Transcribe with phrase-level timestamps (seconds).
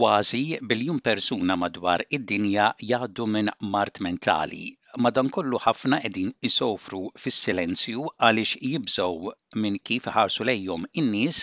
[0.00, 4.60] kważi biljun persuna madwar id-dinja jgħaddu minn mart mentali.
[5.06, 9.34] Madankollu ħafna qegħdin isofru fis-silenzju għaliex jibżgħu
[9.64, 11.42] minn kif ħarsu lejhom in-nies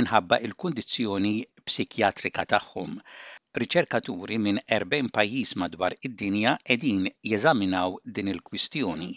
[0.00, 1.36] minħabba il-kundizzjoni
[1.68, 2.96] psikjatrika tagħhom.
[3.60, 9.08] Riċerkaturi minn 40 pajjiż madwar id-dinja qegħdin jeżaminaw din il-kwistjoni.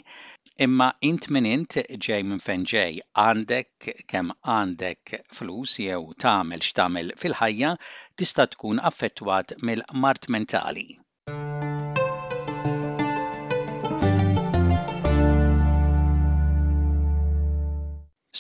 [0.66, 1.78] Imma int minn int
[2.08, 7.72] ġej minn fejn ġej għandek kemm għandek flus jew tagħmel x'tagħmel fil-ħajja
[8.24, 10.86] tista' tkun affettwat mill-mart mentali.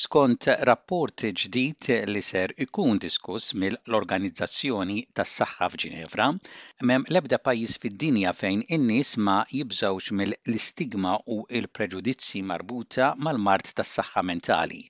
[0.02, 6.27] skont rapport ġdid li ser ikun diskuss mill-Organizzazzjoni tas-Saħħa f'Ġinevra,
[6.90, 14.82] mem ebda pajjiż fid-dinja fejn in-nies ma jibżawx mill-istigma u il-preġudizzi marbuta mal-mart tas-saħħa mentali.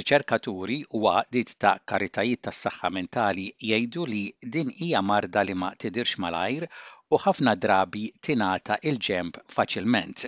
[0.00, 4.24] Riċerkaturi u għadit ta' karitajiet tas-saħħa mentali jgħidu li
[4.56, 6.66] din hija marda li ma tidirx malajr
[7.12, 10.26] u ħafna drabi tinata il-ġemp faċilment.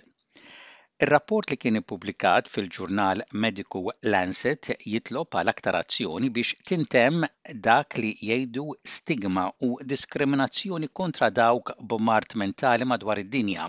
[1.04, 7.24] Ir-rapport li kien ippubblikat fil-ġurnal Medical Lancet jitlob għal aktar azzjoni biex tintemm
[7.64, 13.66] dak li jgħidu stigma u diskriminazzjoni kontra dawk b'mart mentali madwar id-dinja.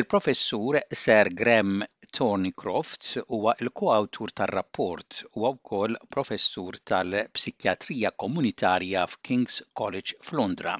[0.00, 1.86] Il-professur Sir Graham
[2.18, 10.74] Thornycroft huwa l-koawtur tar-rapport u wkoll professur tal-psikjatrija komunitarja f'King's College f'Londra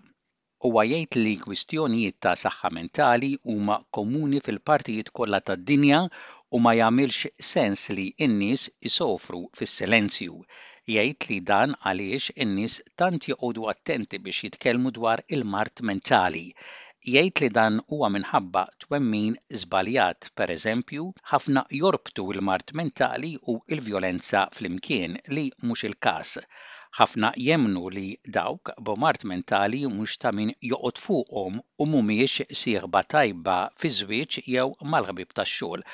[0.63, 5.97] huwa jgħid li kwistjonijiet ta' saħħa mentali huma komuni fil-partijiet kollha tad-dinja
[6.55, 10.37] u ma jagħmilx sens li n-nies isofru fis-silenzju.
[10.95, 16.45] Jgħid li dan għaliex in-nies tant joqogħdu attenti biex jitkellmu dwar il-mart mentali.
[17.17, 25.19] Jgħid li dan huwa minħabba twemmin żbaljat, pereżempju, ħafna jorbtu il-mart mentali u l-vjolenza flimkien
[25.35, 26.39] li mhux il-każ
[26.99, 33.55] ħafna jemnu li dawk bomart mentali mhux ta' min joqgħod fuqhom u mhumiex sieħba tajba
[33.83, 35.87] fi żwieġ jew mal-ħbib tax-xogħol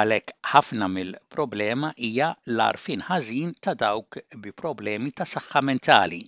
[0.00, 6.20] għalhekk ħafna mill-problema hija l-arfin ħażin ta' dawk bi problemi ta' saħħa mentali.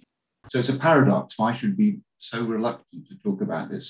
[0.53, 1.37] So it's a paradox.
[1.39, 1.91] Why should be
[2.31, 3.89] so reluctant to talk about this?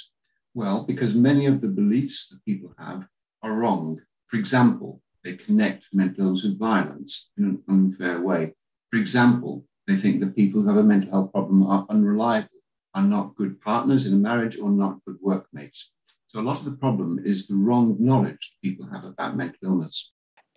[0.60, 3.06] Well, because many of the beliefs that people have
[3.46, 4.00] are wrong.
[4.30, 8.52] For example, they connect mental illness with violence in an unfair way.
[8.90, 12.60] For example, They think that people who have a mental health problem are unreliable,
[12.94, 15.80] are not good partners in a marriage, or not good workmates.
[16.28, 19.96] So a lot of the problem is the wrong knowledge people have about mental illness.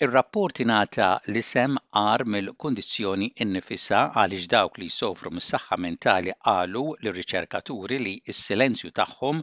[0.05, 7.97] Ir-rapport ingħata l-isem għar mill kondizjoni innifisa għaliex dawk li jsofru mis-saħħa mentali għalu l-riċerkaturi
[8.07, 9.41] li s-silenzju tagħhom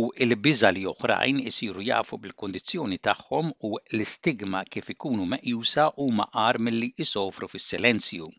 [0.30, 6.90] l-biża li oħrajn isiru jafu bil-kondizzjoni tagħhom u l-istigma kif ikunu meqjusa huma mill milli
[7.08, 8.32] isofru fis-silenzju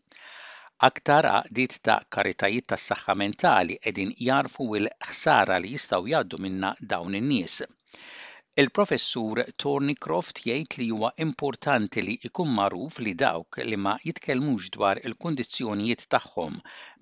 [0.86, 7.16] aktar għaqdiet ta' karitajiet tas-saħħa mentali qegħdin jarfu il ħsara li jistgħu jgħaddu minna dawn
[7.18, 7.58] in-nies.
[8.62, 14.72] Il-professur Tony Croft jgħid li huwa importanti li ikun magħruf li dawk li ma jitkellmux
[14.78, 16.58] dwar il-kundizzjonijiet tagħhom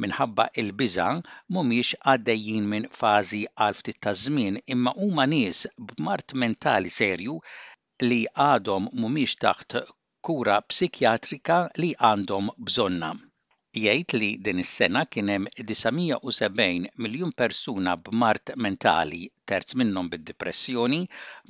[0.06, 6.92] minħabba il-biża mhumiex għaddejjin minn fażi għal ftit ta' żmien imma huma nies b'mart mentali
[7.00, 7.40] serju
[8.08, 8.20] li
[8.50, 9.80] għadhom mhumiex taħt
[10.28, 13.14] kura psikjatrika li għandhom bżonna
[13.78, 19.20] jgħid li din is-sena kien hemm 970 miljun persuna b'mart mentali,
[19.52, 20.98] terz minnhom bid-depressjoni,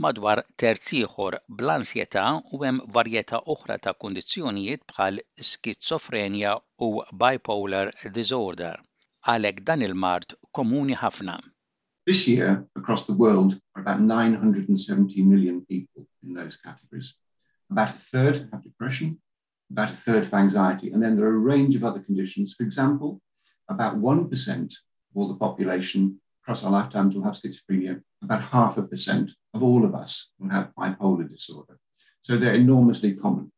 [0.06, 2.24] madwar terz ieħor bl-ansjetà
[2.56, 5.22] u hemm varjetà oħra ta' kundizzjonijiet bħal
[5.52, 6.52] skizofrenja
[6.88, 6.90] u
[7.24, 8.76] bipolar disorder.
[9.28, 11.38] Għalhekk dan il-mart komuni ħafna.
[12.10, 17.14] This year, across the world, are about 970 million people in those categories.
[17.70, 19.16] About a third have depression,
[19.70, 20.90] about a third of anxiety.
[20.90, 22.54] And then there are a range of other conditions.
[22.56, 23.20] For example,
[23.68, 24.72] about 1% of
[25.14, 28.02] all the population across our lifetimes will have schizophrenia.
[28.22, 31.78] About half a percent of all of us will have bipolar disorder.
[32.22, 33.50] So they're enormously common.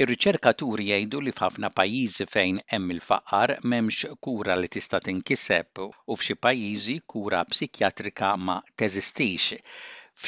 [0.00, 6.38] Ir-riċerkaturi jgħidu li f'ħafna pajjiżi fejn hemm il-faqar m'hemmx kura li tista' tinkiseb u f'xi
[6.46, 9.58] pajjiżi kura psikjatrika ma teżistix.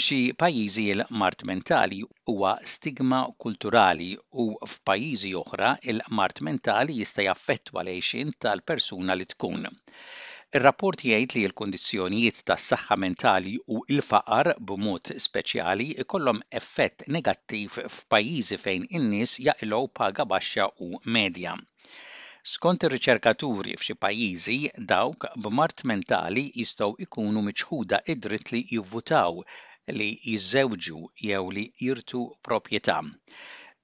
[0.03, 4.09] F'xi pajjiżi il-mart mentali huwa stigma kulturali
[4.43, 9.69] u f'pajjiżi oħra il-mart mentali jista' jaffettwa l tal-persuna li tkun.
[10.59, 18.87] Ir-rapport jgħid li l-kondizzjonijiet tas-saħħa mentali u l-faqar b'mod speċjali ikollhom effett negattiv f'pajjiżi fejn
[18.99, 21.55] in-nies jaqilgħu paga baxxa u medja.
[22.53, 24.61] Skont ir-riċerkaturi f'xi pajjiżi,
[24.95, 29.45] dawk b'mart mentali jistgħu ikunu miċħuda id-dritt li jivvutaw
[29.99, 30.99] li jizzewġu
[31.29, 32.19] jew li jirtu
[32.49, 32.97] proprjetà.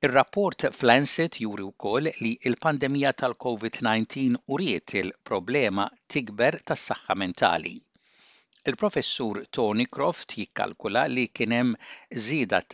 [0.07, 7.75] Ir-rapport fl-Lancet juri wkoll li l-pandemija tal-COVID-19 uriet il-problema tikber tas-saħħa mentali.
[8.71, 11.75] Il-professur Tony Croft jikkalkula li kien hemm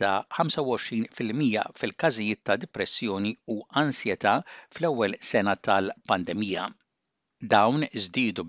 [0.01, 4.35] ta' 25% fil-każijiet ta' depressjoni u ansjetà
[4.75, 6.69] fl-ewwel sena tal-pandemija.
[7.51, 7.81] Dawn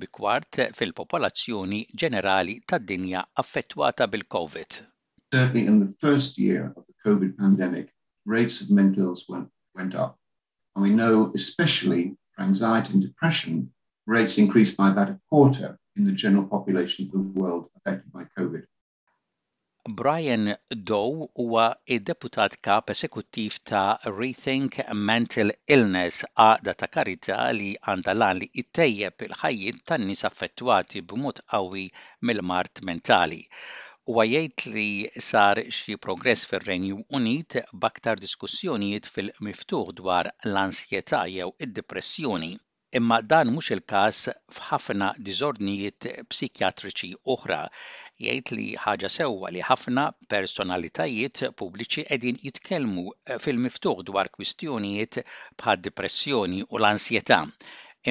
[0.00, 4.70] bi kwart fil-popolazzjoni ġenerali tad-dinja affettwata bil-COVID.
[5.34, 7.92] Certainly in the first year of the COVID pandemic,
[8.24, 10.18] rates of mental illness went, went up.
[10.74, 13.70] And we know especially for anxiety and depression,
[14.06, 18.24] rates increased by about a quarter in the general population of the world affected by
[18.38, 18.64] COVID.
[19.88, 20.56] Brian
[20.88, 21.64] Dow huwa
[21.96, 24.74] id-deputat kap esekuttiv ta' Rethink
[25.10, 31.84] Mental Illness għada ta' karità li għandha lan li ittejjeb il-ħajjiet tan-nies affettwati b'mod qawwi
[32.30, 33.40] mill-mart mentali
[34.10, 34.88] huwa jgħid li
[35.28, 42.54] sar xi progress fir-Renju Unit b'aktar diskussjonijiet fil-miftuħ dwar l-ansjetà jew id-depressjoni
[42.98, 44.18] imma dan mhux il-każ
[44.56, 47.58] f'ħafna diżordnijiet psikjatriċi oħra
[48.24, 55.20] jgħid li ħaġa sewwa li ħafna personalitajiet pubbliċi qegħdin jitkellmu eh, fil-miftuħ dwar kwistjonijiet
[55.60, 57.40] bħad depressjoni u l-ansjetà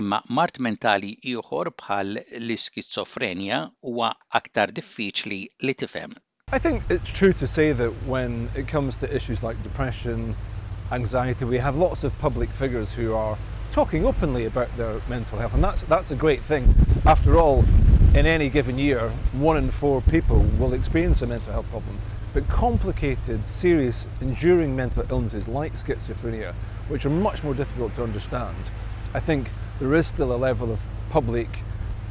[0.02, 4.12] imma mart mentali ieħor bħal l-iskizofrenja huwa
[4.42, 6.14] aktar diffiċli li tifhem.
[6.54, 10.36] I think it's true to say that when it comes to issues like depression,
[10.92, 13.36] anxiety, we have lots of public figures who are
[13.75, 16.74] talking openly about their mental health, and that's that's a great thing.
[17.06, 17.66] After all,
[18.13, 22.00] in any given year, one in four people will experience a mental health problem.
[22.33, 26.54] But complicated, serious, enduring mental illnesses like schizophrenia,
[26.88, 28.56] which are much more difficult to understand,
[29.13, 29.50] I think
[29.80, 31.50] there is still a level of public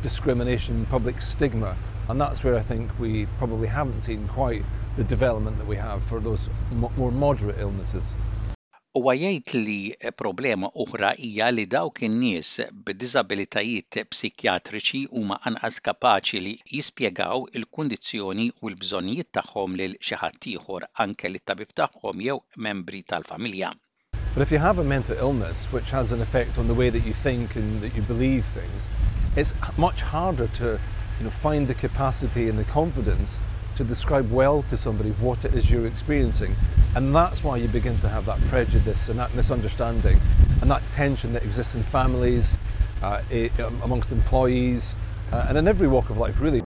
[0.03, 1.77] discrimination, public stigma,
[2.11, 4.67] and that's where I think we probably haven't seen quite
[4.99, 8.13] the development that we have for those mo- more moderate illnesses.
[8.95, 9.81] U għajajt li
[10.15, 18.71] problema uħra hija li dawk in-nies b'diżabilitajiet psikjatriċi huma anqas kapaċi li jispjegaw il-kundizzjoni u
[18.71, 22.37] l bżonijiet tagħhom lil xi ħadd ieħor anke li tabib tagħhom jew
[22.69, 23.73] membri tal-familja.
[24.37, 27.03] But if you have a mental illness which has an effect on the way that
[27.03, 28.87] you think and that you believe things,
[29.35, 30.79] it's much harder to
[31.19, 33.41] you know, find the capacity and the confidence
[33.77, 36.55] to describe well to somebody what it is you're experiencing.
[36.95, 40.21] And that's why you begin to have that prejudice and that misunderstanding
[40.63, 42.57] and that tension that exists in families,
[43.03, 43.21] uh,
[43.59, 44.95] um, amongst employees,
[45.33, 46.63] uh, and in every walk of life, really.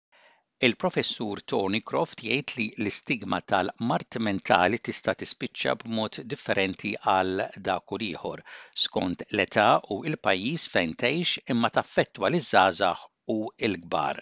[0.63, 8.41] Il-professur Tony Croft jgħid li l-istigma tal-mart mentali tista' tispiċċa b'mod differenti għal dakur ieħor
[8.85, 13.05] skont l-età u il pajjiż fejn tgħix imma taffettwa l-iżgħażagħ
[13.35, 14.21] u l-kbar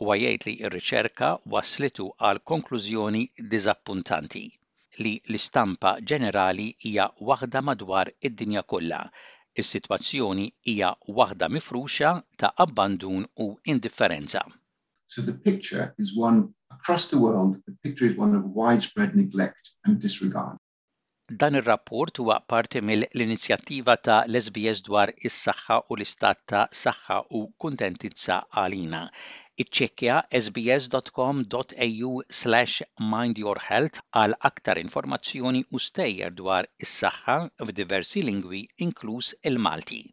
[0.00, 3.20] huwa jgħid li r-riċerka waslitu għal konklużjoni
[3.52, 4.42] diżappuntanti
[5.04, 9.00] li l-istampa ġenerali hija waħda madwar id-dinja kollha.
[9.62, 10.90] Is-sitwazzjoni hija
[11.20, 12.10] waħda mifruxa
[12.42, 14.42] ta' abbandun u indifferenza.
[15.14, 16.42] So the picture is one
[16.76, 20.56] across the world, the picture is one of widespread neglect and disregard.
[21.42, 24.40] Dan ir-rapport huwa parti mill-inizjattiva ta' l
[24.90, 29.06] dwar is-saħħa u l-istat ta' saħħa u kuntentizza għalina
[29.62, 32.10] Iċċekkja sbs.com.au
[32.40, 37.38] slash mindyourhealth għal aktar informazzjoni u stejjer dwar is-saħħa
[37.70, 40.04] f'diversi lingwi inkluż il-Malti.